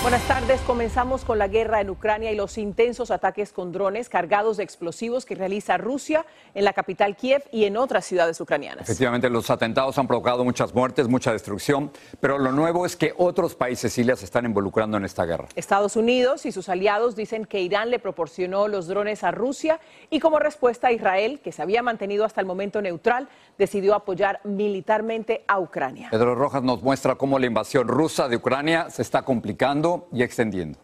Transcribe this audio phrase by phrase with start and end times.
[0.00, 0.60] Buenas tardes.
[0.60, 5.26] Comenzamos con la guerra en Ucrania y los intensos ataques con drones cargados de explosivos
[5.26, 6.24] que realiza Rusia
[6.54, 8.84] en la capital Kiev y en otras ciudades ucranianas.
[8.84, 11.90] Efectivamente, los atentados han provocado muchas muertes, mucha destrucción,
[12.20, 15.48] pero lo nuevo es que otros países sí se están involucrando en esta guerra.
[15.56, 19.80] Estados Unidos y sus aliados dicen que Irán le proporcionó los drones a Rusia
[20.10, 25.44] y como respuesta Israel, que se había mantenido hasta el momento neutral, decidió apoyar militarmente
[25.48, 26.08] a Ucrania.
[26.12, 30.78] Pedro Rojas nos muestra cómo la invasión rusa de Ucrania se está complicando y extendiendo.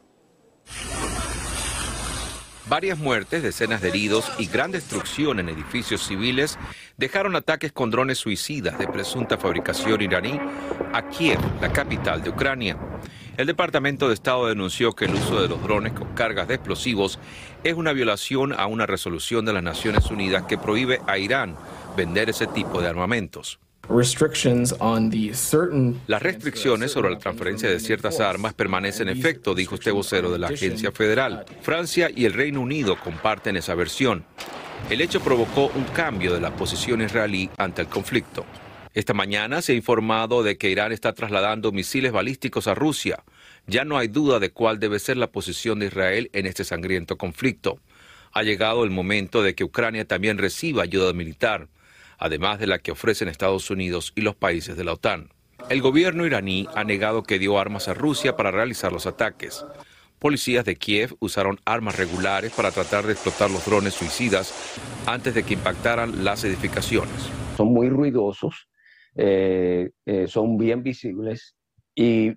[2.66, 6.58] Varias muertes, decenas de heridos y gran destrucción en edificios civiles
[6.96, 10.40] dejaron ataques con drones suicidas de presunta fabricación iraní
[10.94, 12.78] a Kiev, la capital de Ucrania.
[13.36, 17.18] El Departamento de Estado denunció que el uso de los drones con cargas de explosivos
[17.64, 21.56] es una violación a una resolución de las Naciones Unidas que prohíbe a Irán
[21.98, 23.60] vender ese tipo de armamentos.
[26.06, 30.38] Las restricciones sobre la transferencia de ciertas armas permanecen en efecto, dijo este vocero de
[30.38, 31.44] la agencia federal.
[31.60, 34.24] Francia y el Reino Unido comparten esa versión.
[34.88, 38.46] El hecho provocó un cambio de la posición israelí ante el conflicto.
[38.94, 43.22] Esta mañana se ha informado de que Irán está trasladando misiles balísticos a Rusia.
[43.66, 47.18] Ya no hay duda de cuál debe ser la posición de Israel en este sangriento
[47.18, 47.80] conflicto.
[48.32, 51.68] Ha llegado el momento de que Ucrania también reciba ayuda militar
[52.24, 55.28] además de la que ofrecen Estados Unidos y los países de la OTAN.
[55.68, 59.62] El gobierno iraní ha negado que dio armas a Rusia para realizar los ataques.
[60.20, 64.54] Policías de Kiev usaron armas regulares para tratar de explotar los drones suicidas
[65.04, 67.12] antes de que impactaran las edificaciones.
[67.58, 68.68] Son muy ruidosos,
[69.16, 71.54] eh, eh, son bien visibles
[71.94, 72.30] y,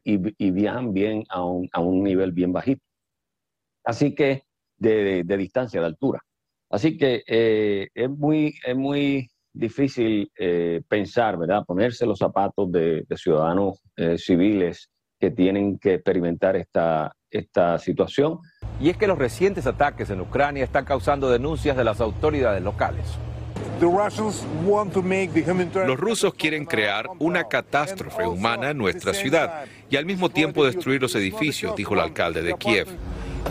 [0.52, 2.84] viajan bien a un, nivel bien bajito.
[3.86, 4.44] Así que,
[4.78, 6.20] de, distancia, de altura.
[6.70, 11.64] Así que eh, es muy, es muy difícil eh, pensar, ¿verdad?
[11.66, 18.40] Ponerse los zapatos de, ciudadanos eh, civiles que tienen que experimentar esta, esta situación.
[18.80, 23.18] Y es que los recientes ataques en Ucrania están causando denuncias de las autoridades locales.
[25.86, 31.02] Los rusos quieren crear una catástrofe humana en nuestra ciudad y al mismo tiempo destruir
[31.02, 32.88] los edificios, dijo el alcalde de Kiev.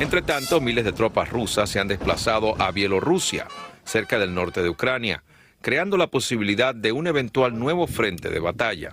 [0.01, 3.47] Entre tanto, miles de tropas rusas se han desplazado a Bielorrusia,
[3.85, 5.23] cerca del norte de Ucrania
[5.67, 8.93] creando la posibilidad de un eventual nuevo frente de batalla.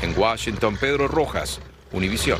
[0.00, 1.60] En Washington, Pedro Rojas,
[1.92, 2.38] Univisión.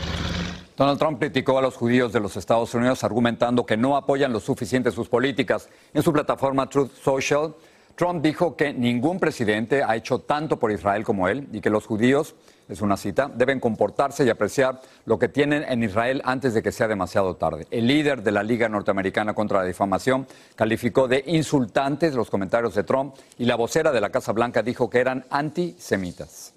[0.78, 4.40] Donald Trump criticó a los judíos de los Estados Unidos argumentando que no apoyan lo
[4.40, 5.68] suficiente sus políticas.
[5.92, 7.54] En su plataforma Truth Social,
[7.96, 11.84] Trump dijo que ningún presidente ha hecho tanto por Israel como él y que los
[11.84, 12.34] judíos
[12.68, 16.72] es una cita, deben comportarse y apreciar lo que tienen en Israel antes de que
[16.72, 17.66] sea demasiado tarde.
[17.70, 22.84] El líder de la Liga Norteamericana contra la Difamación calificó de insultantes los comentarios de
[22.84, 26.55] Trump y la vocera de la Casa Blanca dijo que eran antisemitas.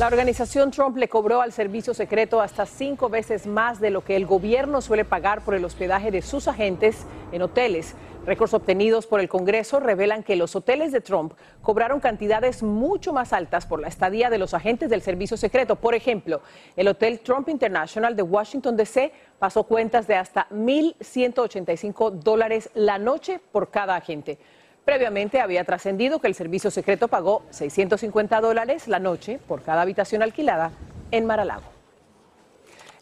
[0.00, 4.16] La organización Trump le cobró al servicio secreto hasta cinco veces más de lo que
[4.16, 7.94] el gobierno suele pagar por el hospedaje de sus agentes en hoteles.
[8.24, 13.34] Récords obtenidos por el Congreso revelan que los hoteles de Trump cobraron cantidades mucho más
[13.34, 15.76] altas por la estadía de los agentes del servicio secreto.
[15.76, 16.40] Por ejemplo,
[16.76, 19.12] el Hotel Trump International de Washington, D.C.
[19.38, 24.38] pasó cuentas de hasta 1.185 dólares la noche por cada agente.
[24.84, 30.22] Previamente había trascendido que el servicio secreto pagó 650 dólares la noche por cada habitación
[30.22, 30.72] alquilada
[31.10, 31.80] en Maralago.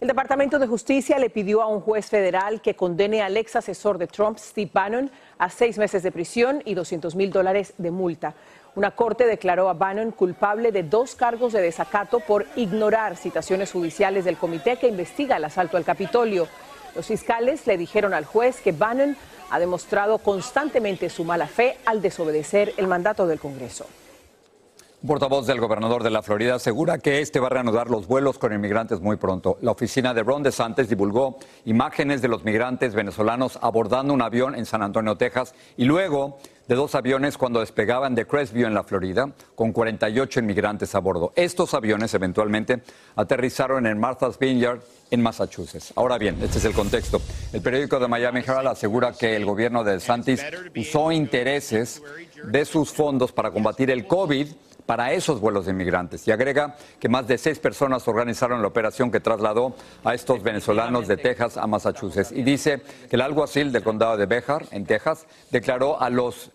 [0.01, 3.99] El Departamento de Justicia le pidió a un juez federal que condene al ex asesor
[3.99, 8.35] de Trump, Steve Bannon, a seis meses de prisión y 200 mil dólares de multa.
[8.77, 14.25] Una corte declaró a Bannon culpable de dos cargos de desacato por ignorar citaciones judiciales
[14.25, 16.47] del comité que investiga el asalto al Capitolio.
[16.99, 19.17] Los fiscales le dijeron al juez que Bannon
[19.51, 23.87] ha demostrado constantemente su mala fe al desobedecer el mandato del Congreso.
[25.01, 28.37] Un portavoz del gobernador de la Florida asegura que este va a reanudar los vuelos
[28.41, 29.59] con inmigrantes muy pronto.
[29.61, 34.67] La oficina de Ron DeSantis divulgó imágenes de los migrantes venezolanos abordando un avión en
[34.67, 36.39] San Antonio, Texas, y luego
[36.69, 41.33] de dos aviones cuando despegaban de Crestview en la Florida, con 48 inmigrantes a bordo.
[41.35, 42.83] Estos aviones eventualmente
[43.17, 44.81] aterrizaron en Martha's Vineyard,
[45.11, 45.95] en Massachusetts.
[45.97, 47.23] Ahora bien, este es el contexto.
[47.55, 50.45] El periódico de Miami Herald asegura que el gobierno de DeSantis
[50.77, 52.03] usó intereses
[52.45, 54.49] de sus fondos para combatir el COVID
[54.85, 59.11] para esos vuelos de inmigrantes y agrega que más de seis personas organizaron la operación
[59.11, 62.81] que trasladó a estos venezolanos de Texas a Massachusetts y dice
[63.11, 66.53] que el alguacil del condado de Bejar, en Texas, declaró a los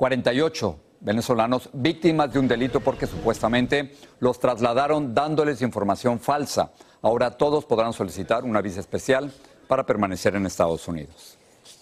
[0.00, 6.72] 48 venezolanos víctimas de un delito porque supuestamente los trasladaron dándoles información falsa.
[7.02, 9.30] Ahora todos podrán solicitar una visa especial
[9.68, 11.36] para permanecer en Estados Unidos.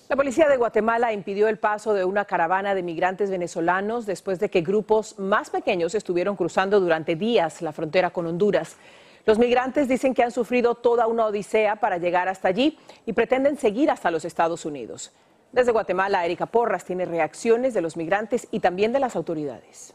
[0.09, 4.51] La policía de Guatemala impidió el paso de una caravana de migrantes venezolanos después de
[4.51, 8.75] que grupos más pequeños estuvieron cruzando durante días la frontera con Honduras.
[9.27, 13.57] Los migrantes dicen que han sufrido toda una odisea para llegar hasta allí y pretenden
[13.59, 15.13] seguir hasta los Estados Unidos.
[15.53, 19.95] Desde Guatemala, Erika Porras tiene reacciones de los migrantes y también de las autoridades.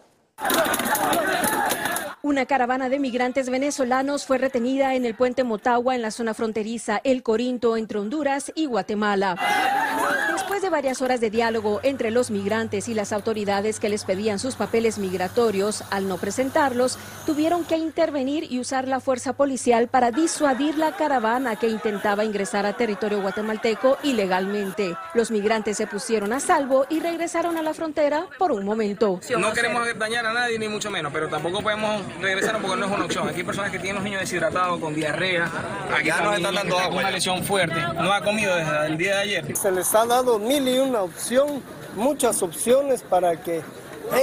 [2.26, 7.02] Una caravana de migrantes venezolanos fue retenida en el puente Motagua en la zona fronteriza
[7.04, 9.36] El Corinto entre Honduras y Guatemala.
[10.32, 14.40] Después de varias horas de diálogo entre los migrantes y las autoridades que les pedían
[14.40, 20.12] sus papeles migratorios, al no presentarlos, tuvieron que intervenir y usar la fuerza policial para
[20.12, 24.96] disuadir la caravana que intentaba ingresar a territorio guatemalteco ilegalmente.
[25.14, 29.20] Los migrantes se pusieron a salvo y regresaron a la frontera por un momento.
[29.38, 32.92] No queremos dañar a nadie ni mucho menos, pero tampoco podemos regresaron porque no es
[32.92, 33.28] una opción.
[33.28, 35.50] Aquí hay personas que tienen los niños deshidratados, con diarrea.
[35.96, 37.02] Aquí ya no están dando agua.
[37.02, 37.80] Una lesión fuerte.
[37.96, 39.58] No ha comido desde el día de ayer.
[39.58, 41.62] Se les ha dado mil y una opción,
[41.96, 43.62] muchas opciones para que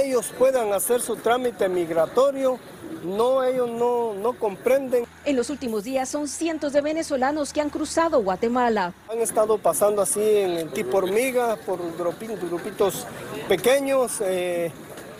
[0.03, 2.59] ellos puedan hacer su trámite migratorio.
[3.03, 5.05] No, ellos no, no comprenden.
[5.25, 8.93] En los últimos días son cientos de venezolanos que han cruzado Guatemala.
[9.11, 13.07] Han estado pasando así en el tipo hormiga, por grupitos
[13.47, 14.21] pequeños.
[14.21, 14.71] Eh,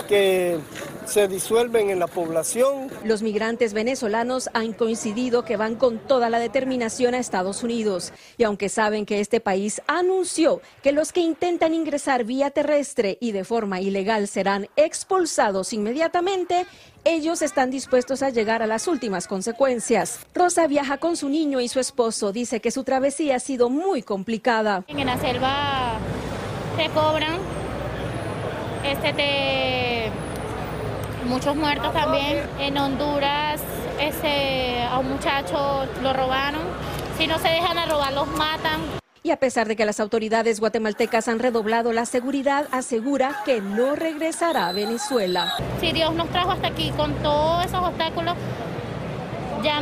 [0.04, 0.60] que
[1.06, 2.90] se disuelven en la población.
[3.04, 8.44] Los migrantes venezolanos han coincidido que van con toda la determinación a Estados Unidos y
[8.44, 13.44] aunque saben que este país anunció que los que intentan ingresar vía terrestre y de
[13.44, 16.66] forma ilegal serán expulsados inmediatamente,
[17.04, 20.20] ellos están dispuestos a llegar a las últimas consecuencias.
[20.34, 22.32] Rosa viaja con su niño y su esposo.
[22.32, 24.86] Dice que su travesía ha sido muy complicada.
[24.88, 25.98] En la selva
[26.78, 27.40] te cobran
[28.84, 30.12] este te
[31.28, 32.44] muchos muertos también.
[32.60, 33.62] En Honduras
[34.00, 36.62] ese, a un muchacho lo robaron.
[37.18, 38.82] Si no se dejan a robar, los matan.
[39.24, 43.96] Y a pesar de que las autoridades guatemaltecas han redoblado la seguridad, asegura que no
[43.96, 45.54] regresará a Venezuela.
[45.80, 48.36] Si Dios nos trajo hasta aquí con todos esos obstáculos,
[49.64, 49.82] ya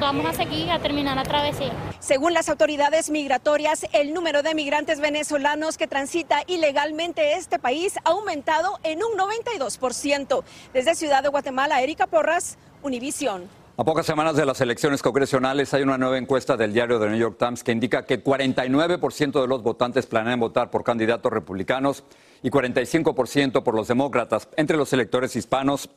[0.00, 1.72] vamos a seguir a terminar la travesía.
[1.98, 8.10] Según las autoridades migratorias, el número de migrantes venezolanos que transita ilegalmente este país ha
[8.10, 10.44] aumentado en un 92%.
[10.72, 13.48] Desde Ciudad de Guatemala, Erika Porras, Univisión.
[13.74, 17.18] A pocas semanas de las elecciones congresionales hay una nueva encuesta del diario The New
[17.18, 22.04] York Times que indica que 49% de los votantes planean votar por candidatos republicanos
[22.42, 24.46] y 45% por los demócratas.
[24.56, 25.88] Entre los electores hispanos,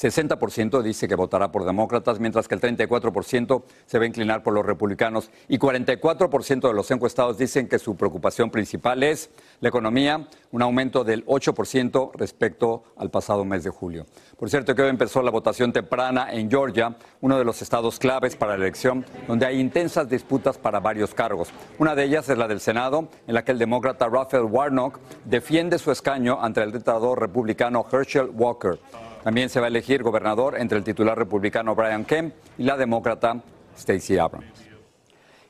[0.00, 4.54] 60% dice que votará por demócratas, mientras que el 34% se va a inclinar por
[4.54, 9.28] los republicanos y 44% de los encuestados dicen que su preocupación principal es
[9.60, 14.06] la economía, un aumento del 8% respecto al pasado mes de julio.
[14.38, 18.36] Por cierto, que hoy empezó la votación temprana en Georgia, uno de los estados claves
[18.36, 21.50] para la elección, donde hay intensas disputas para varios cargos.
[21.78, 25.78] Una de ellas es la del Senado, en la que el demócrata Raphael Warnock defiende
[25.78, 28.78] su escaño ante el dictador republicano Herschel Walker.
[29.22, 33.42] También se va a elegir gobernador entre el titular republicano Brian Kemp y la demócrata
[33.76, 34.70] Stacey Abrams.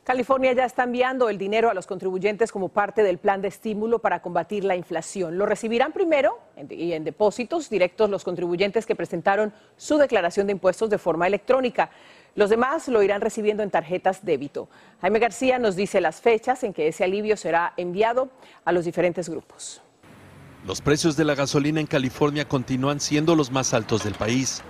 [0.03, 4.01] California ya está enviando el dinero a los contribuyentes como parte del plan de estímulo
[4.01, 5.39] para combatir la inflación.
[5.39, 10.91] Lo recibirán primero y en depósitos directos los contribuyentes que presentaron su declaración de impuestos
[10.91, 11.91] de forma electrónica.
[12.35, 14.69] Los demás lo irán recibiendo en tarjetas débito.
[15.01, 18.31] Jaime García nos dice las fechas en que ese alivio será enviado
[18.65, 19.81] a los diferentes grupos.
[20.67, 24.63] Los precios de la gasolina en California continúan siendo los más altos del país,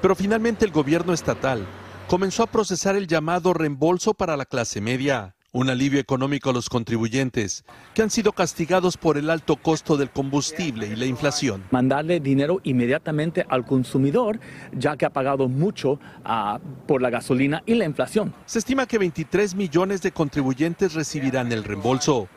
[0.00, 1.66] pero finalmente el gobierno estatal
[2.08, 6.70] comenzó a procesar el llamado reembolso para la clase media, un alivio económico a los
[6.70, 7.62] contribuyentes
[7.94, 11.62] que han sido castigados por el alto costo del combustible y la inflación.
[11.70, 14.40] Mandarle dinero inmediatamente al consumidor,
[14.72, 18.32] ya que ha pagado mucho ah, por la gasolina y la inflación.
[18.46, 22.28] Se estima que 23 millones de contribuyentes recibirán el reembolso,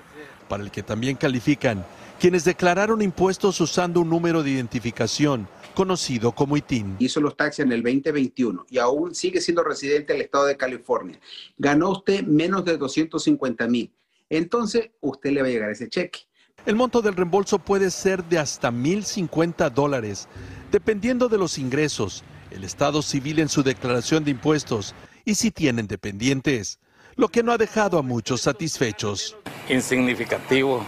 [0.50, 1.86] para el que también califican
[2.20, 6.96] quienes declararon impuestos usando un número de identificación conocido como ITIN.
[7.00, 11.20] Hizo los taxis en el 2021 y aún sigue siendo residente del estado de California.
[11.58, 13.94] Ganó usted menos de 250 mil.
[14.30, 16.22] Entonces, usted le va a llegar ese cheque.
[16.66, 20.28] El monto del reembolso puede ser de hasta 1.050 dólares,
[20.72, 25.88] dependiendo de los ingresos, el estado civil en su declaración de impuestos y si tienen
[25.88, 26.80] dependientes,
[27.16, 29.38] lo que no ha dejado a muchos satisfechos.
[29.70, 30.84] Insignificativo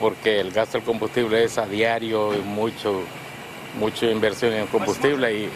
[0.00, 3.02] porque el gasto del combustible es a diario y mucho,
[3.78, 5.50] mucha inversión en combustible y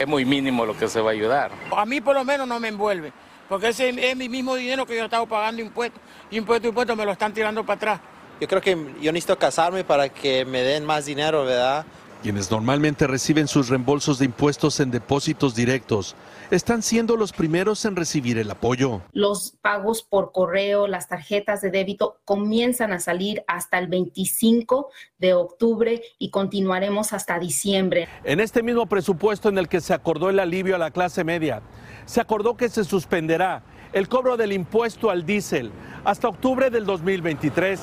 [0.00, 1.52] es muy mínimo lo que se va a ayudar.
[1.76, 3.12] A mí por lo menos no me envuelve,
[3.48, 7.12] porque ese es mi mismo dinero que yo estaba pagando impuestos, impuestos impuestos me lo
[7.12, 8.00] están tirando para atrás.
[8.40, 11.84] Yo creo que yo necesito casarme para que me den más dinero, ¿verdad?
[12.22, 16.14] Quienes normalmente reciben sus reembolsos de impuestos en depósitos directos
[16.52, 19.02] están siendo los primeros en recibir el apoyo.
[19.12, 25.34] Los pagos por correo, las tarjetas de débito comienzan a salir hasta el 25 de
[25.34, 28.06] octubre y continuaremos hasta diciembre.
[28.22, 31.60] En este mismo presupuesto en el que se acordó el alivio a la clase media,
[32.04, 35.72] se acordó que se suspenderá el cobro del impuesto al diésel
[36.04, 37.80] hasta octubre del 2023.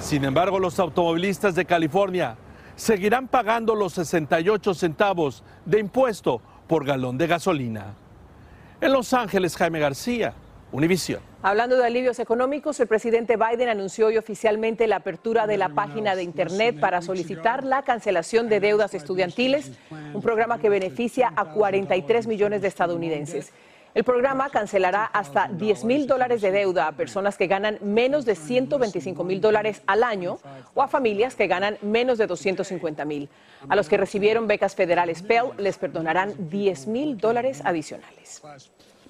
[0.00, 2.38] Sin embargo, los automovilistas de California
[2.76, 7.94] seguirán pagando los 68 centavos de impuesto por galón de gasolina.
[8.80, 10.34] En Los Ángeles, Jaime García,
[10.72, 11.20] Univisión.
[11.42, 16.16] Hablando de alivios económicos, el presidente Biden anunció hoy oficialmente la apertura de la página
[16.16, 19.70] de Internet para solicitar la cancelación de deudas estudiantiles,
[20.12, 23.52] un programa que beneficia a 43 millones de estadounidenses.
[23.96, 28.34] El programa cancelará hasta 10 mil dólares de deuda a personas que ganan menos de
[28.34, 30.38] 125 mil dólares al año
[30.74, 33.30] o a familias que ganan menos de 250 mil.
[33.66, 38.42] A los que recibieron becas federales Pell les perdonarán 10 mil dólares adicionales.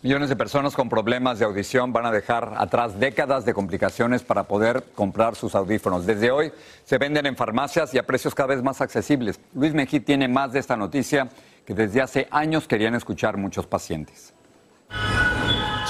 [0.03, 4.45] Millones de personas con problemas de audición van a dejar atrás décadas de complicaciones para
[4.45, 6.07] poder comprar sus audífonos.
[6.07, 6.53] Desde hoy
[6.85, 9.41] se venden en farmacias y a precios cada vez más accesibles.
[9.53, 11.29] Luis Mejí tiene más de esta noticia
[11.65, 14.36] que desde hace años querían escuchar muchos pacientes.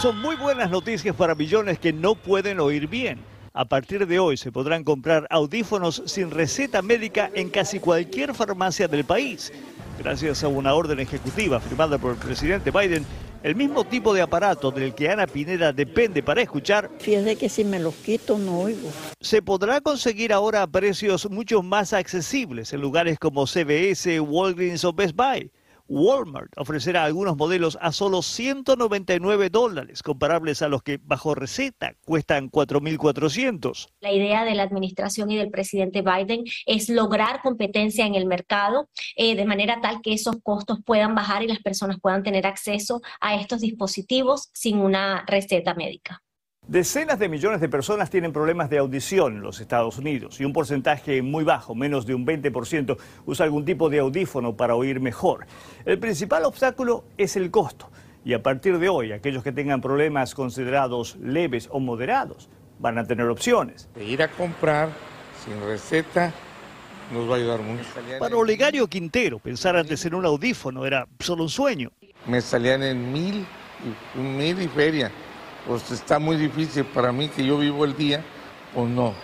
[0.00, 3.18] Son muy buenas noticias para millones que no pueden oír bien.
[3.54, 8.86] A partir de hoy se podrán comprar audífonos sin receta médica en casi cualquier farmacia
[8.86, 9.50] del país.
[9.98, 13.06] Gracias a una orden ejecutiva firmada por el presidente Biden,
[13.42, 16.90] el mismo tipo de aparato del que Ana Pineda depende para escuchar.
[16.98, 18.90] Fíjese que si me los quito no oigo.
[19.22, 24.92] Se podrá conseguir ahora a precios mucho más accesibles en lugares como CBS, Walgreens o
[24.92, 25.50] Best Buy.
[25.88, 32.50] Walmart ofrecerá algunos modelos a solo 199 dólares, comparables a los que bajo receta cuestan
[32.50, 33.88] 4.400.
[34.00, 38.88] La idea de la administración y del presidente Biden es lograr competencia en el mercado
[39.16, 43.00] eh, de manera tal que esos costos puedan bajar y las personas puedan tener acceso
[43.20, 46.22] a estos dispositivos sin una receta médica.
[46.68, 50.52] Decenas de millones de personas tienen problemas de audición en los Estados Unidos y un
[50.52, 55.46] porcentaje muy bajo, menos de un 20%, usa algún tipo de audífono para oír mejor.
[55.84, 57.88] El principal obstáculo es el costo
[58.24, 62.48] y a partir de hoy aquellos que tengan problemas considerados leves o moderados
[62.80, 63.88] van a tener opciones.
[63.94, 64.88] De ir a comprar
[65.44, 66.34] sin receta
[67.12, 67.84] nos va a ayudar mucho.
[68.18, 71.92] Para Olegario Quintero, pensar antes en un audífono era solo un sueño.
[72.26, 73.46] Me salían en mil,
[74.16, 75.12] mil y feria
[75.66, 78.24] pues está muy difícil para mí que yo vivo el día,
[78.74, 79.14] pues no,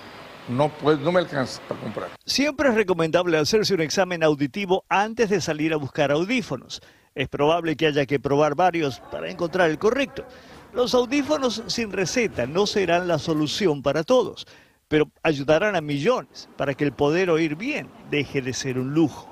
[0.48, 2.08] no, pues, no me alcanza para comprar.
[2.24, 6.80] Siempre es recomendable hacerse un examen auditivo antes de salir a buscar audífonos.
[7.14, 10.24] Es probable que haya que probar varios para encontrar el correcto.
[10.72, 14.46] Los audífonos sin receta no serán la solución para todos,
[14.88, 19.30] pero ayudarán a millones para que el poder oír bien deje de ser un lujo.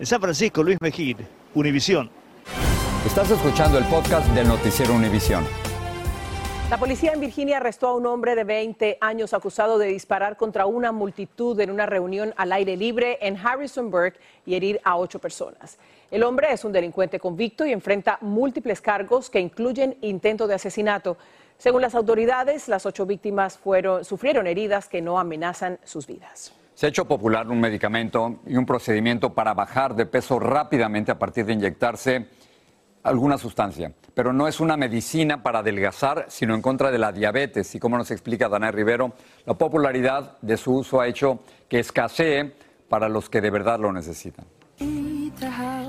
[0.00, 1.18] En San Francisco, Luis Mejid,
[1.54, 2.10] Univisión.
[3.06, 5.44] Estás escuchando el podcast del noticiero Univisión.
[6.70, 10.64] La policía en Virginia arrestó a un hombre de 20 años acusado de disparar contra
[10.64, 14.14] una multitud en una reunión al aire libre en Harrisonburg
[14.46, 15.78] y herir a ocho personas.
[16.10, 21.18] El hombre es un delincuente convicto y enfrenta múltiples cargos que incluyen intento de asesinato.
[21.58, 23.60] Según las autoridades, las ocho víctimas
[24.02, 26.54] sufrieron heridas que no amenazan sus vidas.
[26.74, 31.18] Se ha hecho popular un medicamento y un procedimiento para bajar de peso rápidamente a
[31.18, 32.26] partir de inyectarse
[33.04, 37.74] alguna sustancia, pero no es una medicina para adelgazar, sino en contra de la diabetes.
[37.74, 39.12] Y como nos explica Dana Rivero,
[39.46, 42.54] la popularidad de su uso ha hecho que escasee
[42.88, 44.46] para los que de verdad lo necesitan.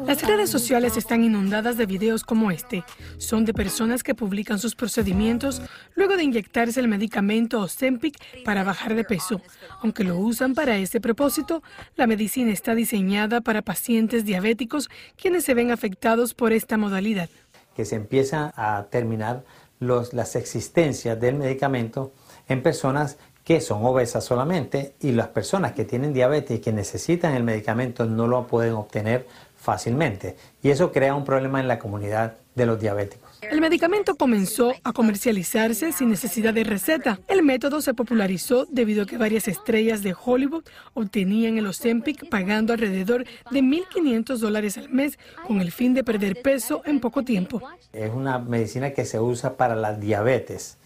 [0.05, 2.83] Las redes sociales están inundadas de videos como este.
[3.17, 5.61] Son de personas que publican sus procedimientos
[5.95, 9.41] luego de inyectarse el medicamento Ozempic para bajar de peso.
[9.81, 11.63] Aunque lo usan para ese propósito,
[11.95, 17.29] la medicina está diseñada para pacientes diabéticos quienes se ven afectados por esta modalidad.
[17.75, 19.43] Que se empieza a terminar
[19.79, 22.13] las existencias del medicamento
[22.47, 27.35] en personas que son obesas solamente y las personas que tienen diabetes y que necesitan
[27.35, 30.35] el medicamento no lo pueden obtener fácilmente.
[30.63, 33.39] Y eso crea un problema en la comunidad de los diabéticos.
[33.43, 37.19] El medicamento comenzó a comercializarse sin necesidad de receta.
[37.27, 40.63] El método se popularizó debido a que varias estrellas de Hollywood
[40.95, 46.41] obtenían el Ozempic pagando alrededor de 1.500 dólares al mes con el fin de perder
[46.41, 47.61] peso en poco tiempo.
[47.93, 50.77] Es una medicina que se usa para la diabetes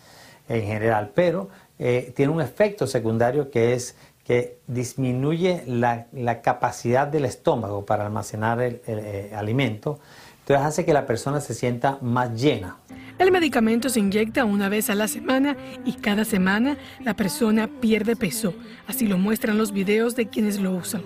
[0.50, 1.50] en general, pero
[1.80, 3.96] eh, tiene un efecto secundario que es
[4.26, 6.06] que disminuye la,
[6.44, 10.00] capacidad del estómago para almacenar el, eh, alimento.
[10.42, 12.78] Entonces hace que la persona se sienta más llena.
[13.18, 18.16] El medicamento se inyecta una vez a la semana y cada semana la persona pierde
[18.16, 18.54] peso.
[18.86, 21.02] Así lo muestran los videos de quienes lo usan.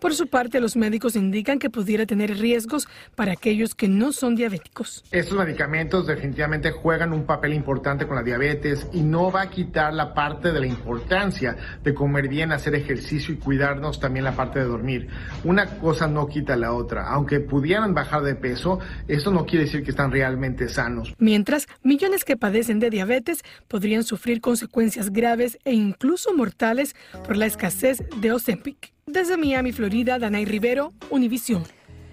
[0.00, 4.34] Por su parte, los médicos indican que pudiera tener riesgos para aquellos que no son
[4.34, 5.04] diabéticos.
[5.10, 9.92] Estos medicamentos definitivamente juegan un papel importante con la diabetes y no va a quitar
[9.92, 11.54] la parte de la importancia
[11.84, 15.08] de comer bien, hacer ejercicio y cuidarnos también la parte de dormir.
[15.44, 17.06] Una cosa no quita la otra.
[17.08, 21.14] Aunque pudieran bajar de peso, esto no quiere decir que están realmente sanos.
[21.18, 27.44] Mientras, millones que padecen de diabetes podrían sufrir consecuencias graves e incluso mortales por la
[27.44, 28.94] escasez de Ozempic.
[29.06, 31.64] Desde Miami, Florida, Danay Rivero, Univisión.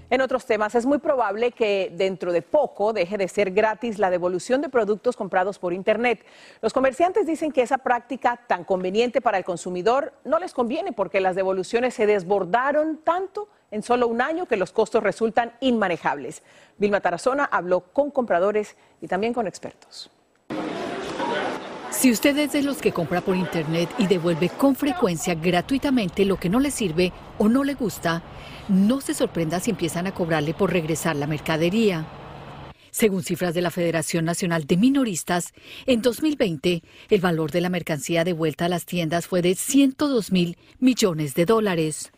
[0.10, 4.10] En otros temas, es muy probable que dentro de poco deje de ser gratis la
[4.10, 6.26] devolución de productos comprados por Internet.
[6.62, 11.20] Los comerciantes dicen que esa práctica tan conveniente para el consumidor no les conviene porque
[11.20, 16.42] las devoluciones se desbordaron tanto en solo un año que los costos resultan inmanejables.
[16.78, 20.10] Vilma Tarazona habló con compradores y también con expertos.
[21.98, 26.38] Si usted es de los que compra por internet y devuelve con frecuencia gratuitamente lo
[26.38, 28.22] que no le sirve o no le gusta,
[28.70, 32.06] no se sorprenda si empiezan a cobrarle por regresar la mercadería.
[32.92, 35.54] Según cifras de la Federación Nacional de Minoristas,
[35.88, 40.56] en 2020 el valor de la mercancía devuelta a las tiendas fue de 102 mil
[40.78, 42.12] millones de dólares.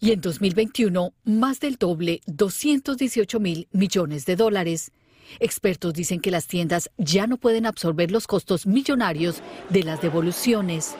[0.00, 4.92] Y en 2021, más del doble, 218 mil millones de dólares.
[5.40, 10.94] Expertos dicen que las tiendas ya no pueden absorber los costos millonarios de las devoluciones.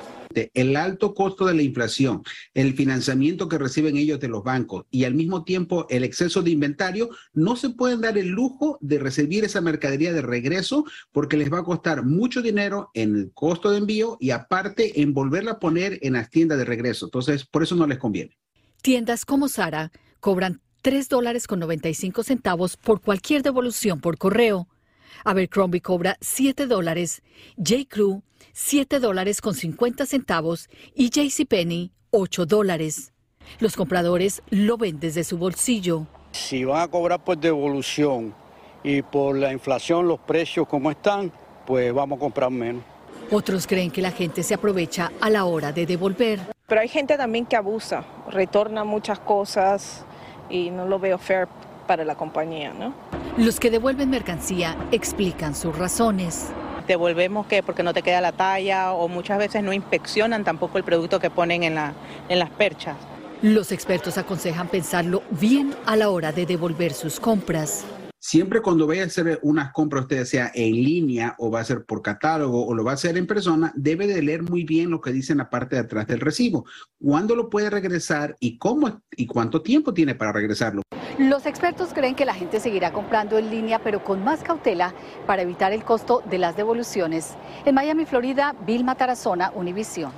[0.53, 2.23] El alto costo de la inflación,
[2.55, 6.51] el financiamiento que reciben ellos de los bancos y al mismo tiempo el exceso de
[6.51, 11.53] inventario, no se pueden dar el lujo de recibir esa mercadería de regreso porque les
[11.53, 15.59] va a costar mucho dinero en el costo de envío y aparte en volverla a
[15.61, 17.07] poner en las tiendas de regreso.
[17.07, 18.37] Entonces, por eso no les conviene.
[18.83, 24.69] Tiendas como Sara cobran 3 dólares con 95 centavos por cualquier devolución por correo.
[25.25, 27.23] Abercrombie cobra 7 dólares,
[27.57, 27.87] J.
[27.89, 28.23] Crew
[28.53, 33.15] 7 dólares con 50 centavos y JCPenney 8 dólares.
[33.61, 36.07] Los compradores lo ven desde su bolsillo.
[36.33, 38.35] Si van a cobrar por devolución
[38.83, 41.33] y por la inflación los precios como están,
[41.65, 42.85] pues vamos a comprar menos.
[43.31, 46.41] Otros creen que la gente se aprovecha a la hora de devolver.
[46.67, 50.05] Pero hay gente también que abusa, retorna muchas cosas
[50.51, 51.49] y no lo veo fair
[51.87, 52.95] para la compañía, ¿no?
[53.37, 56.51] Los que devuelven mercancía explican sus razones.
[56.87, 60.85] Devolvemos que porque no te queda la talla o muchas veces no inspeccionan tampoco el
[60.85, 61.95] producto que ponen en, la,
[62.29, 62.97] en las perchas.
[63.43, 67.85] Los expertos aconsejan pensarlo bien a la hora de devolver sus compras.
[68.27, 71.85] Siempre cuando vaya a hacer unas compras, usted sea en línea o va a ser
[71.85, 75.03] por catálogo o lo va a hacer en persona, debe de leer muy bien lo
[75.03, 76.65] que dice en la parte de atrás del recibo.
[76.99, 80.81] ¿Cuándo lo puede regresar y cómo y cuánto tiempo tiene para regresarlo?
[81.19, 84.95] Los expertos creen que la gente seguirá comprando en línea, pero con más cautela
[85.27, 87.35] para evitar el costo de las devoluciones.
[87.67, 90.13] En Miami, Florida, Vilma Tarazona, Univisión.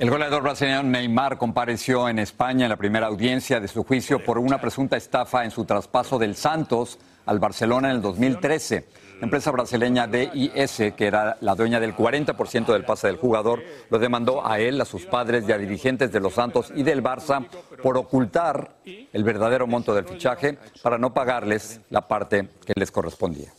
[0.00, 4.38] El goleador brasileño Neymar compareció en España en la primera audiencia de su juicio por
[4.38, 8.84] una presunta estafa en su traspaso del Santos al Barcelona en el 2013.
[9.20, 13.98] La empresa brasileña DIS, que era la dueña del 40% del pase del jugador, lo
[13.98, 17.46] demandó a él, a sus padres y a dirigentes de los Santos y del Barça
[17.82, 23.52] por ocultar el verdadero monto del fichaje para no pagarles la parte que les correspondía.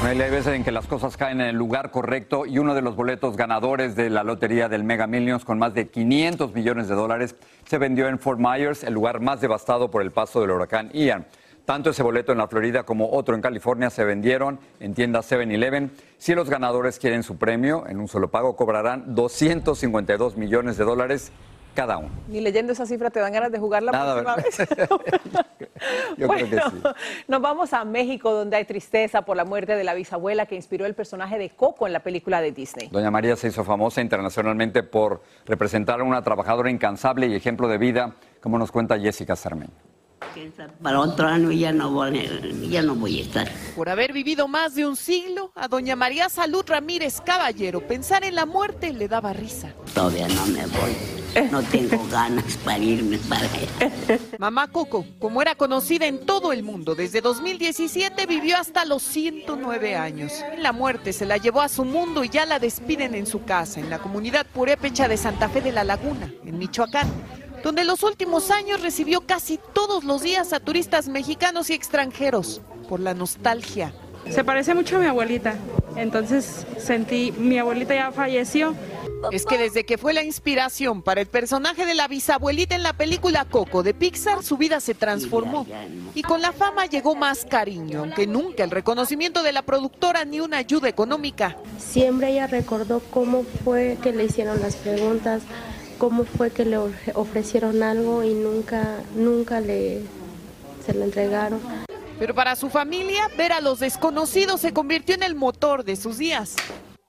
[0.00, 2.96] Hay veces en que las cosas caen en el lugar correcto y uno de los
[2.96, 7.36] boletos ganadores de la lotería del Mega Millions con más de 500 millones de dólares
[7.66, 11.26] se vendió en Fort Myers, el lugar más devastado por el paso del huracán Ian.
[11.64, 15.90] Tanto ese boleto en la Florida como otro en California se vendieron en tiendas 7-Eleven.
[16.16, 21.32] Si los ganadores quieren su premio, en un solo pago cobrarán 252 millones de dólares
[21.78, 22.10] cada uno.
[22.26, 24.58] Ni leyendo esa cifra te dan ganas de jugar la próxima vez.
[26.16, 26.82] Yo creo que sí.
[27.28, 30.86] Nos vamos a México, donde hay tristeza por la muerte de la bisabuela que inspiró
[30.86, 32.88] el personaje de Coco en la película de Disney.
[32.88, 37.78] Doña María se hizo famosa internacionalmente por representar a una trabajadora incansable y ejemplo de
[37.78, 39.70] vida, como nos cuenta Jessica Sarmen.
[40.82, 42.28] Para otro año ya no, voy,
[42.68, 43.48] ya no voy a estar.
[43.74, 48.34] Por haber vivido más de un siglo, a doña María Salud Ramírez Caballero pensar en
[48.34, 49.72] la muerte le daba risa.
[49.94, 51.18] Todavía no me voy.
[51.50, 54.18] No tengo ganas para irme para allá.
[54.38, 59.96] Mamá Coco, como era conocida en todo el mundo, desde 2017 vivió hasta los 109
[59.96, 60.32] años.
[60.58, 63.80] La muerte se la llevó a su mundo y ya la despiden en su casa,
[63.80, 67.08] en la comunidad purépecha de Santa Fe de la Laguna, en Michoacán
[67.62, 73.00] donde los últimos años recibió casi todos los días a turistas mexicanos y extranjeros por
[73.00, 73.92] la nostalgia.
[74.30, 75.54] Se parece mucho a mi abuelita,
[75.96, 78.74] entonces sentí, mi abuelita ya falleció.
[79.32, 82.92] Es que desde que fue la inspiración para el personaje de la bisabuelita en la
[82.92, 85.66] película Coco de Pixar, su vida se transformó.
[86.14, 90.40] Y con la fama llegó más cariño, aunque nunca el reconocimiento de la productora ni
[90.40, 91.56] una ayuda económica.
[91.78, 95.42] Siempre ella recordó cómo fue que le hicieron las preguntas,
[95.98, 96.78] cómo fue que le
[97.14, 100.02] ofrecieron algo y nunca, nunca le
[100.86, 101.60] se lo entregaron.
[102.18, 106.18] Pero para su familia, ver a los desconocidos se convirtió en el motor de sus
[106.18, 106.56] días.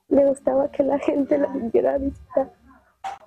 [0.08, 2.52] Le gustaba que la gente la viniera a visitar.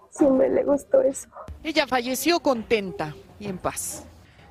[0.10, 1.28] Siempre le gustó eso.
[1.64, 4.06] Ella falleció contenta y en paz.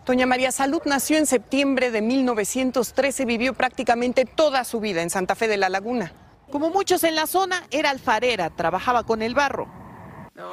[0.05, 5.11] Doña María Salud nació en septiembre de 1913 y vivió prácticamente toda su vida en
[5.11, 6.13] Santa Fe de la Laguna.
[6.51, 9.82] Como muchos en la zona, era alfarera, trabajaba con el barro.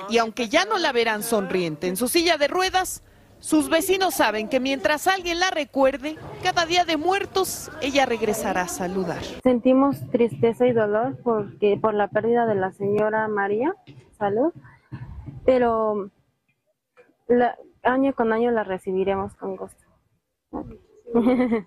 [0.09, 3.03] Y aunque ya no la verán sonriente en su silla de ruedas,
[3.39, 8.67] sus vecinos saben que mientras alguien la recuerde, cada día de muertos, ella regresará a
[8.67, 9.23] saludar.
[9.43, 13.73] Sentimos tristeza y dolor porque por la pérdida de la señora María
[14.17, 14.51] Salud,
[15.45, 16.11] pero
[17.83, 19.85] año con año la recibiremos con gusto.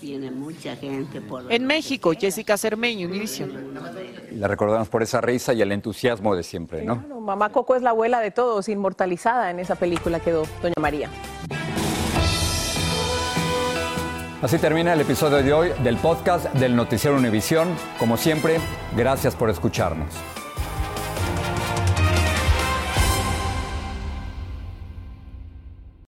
[0.00, 1.50] Tiene mucha gente por...
[1.50, 3.74] En México, Jessica Cermeño, Univision.
[4.32, 6.96] La recordamos por esa risa y el entusiasmo de siempre, ¿no?
[7.20, 11.08] mamá Coco es la abuela de todos, inmortalizada en esa película quedó Doña María.
[14.42, 17.68] Así termina el episodio de hoy del podcast del Noticiero Univisión.
[17.98, 18.58] Como siempre,
[18.94, 20.14] gracias por escucharnos.